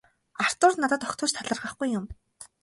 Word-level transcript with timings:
Артур 0.43 0.71
надад 0.81 1.05
огтхон 1.07 1.29
ч 1.29 1.33
талархахгүй 1.35 1.87
юм. 1.99 2.05